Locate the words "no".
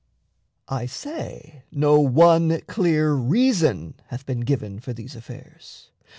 1.69-1.99